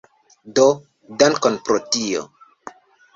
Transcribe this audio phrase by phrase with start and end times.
[0.59, 0.63] Do,
[1.23, 2.25] dankon pro tio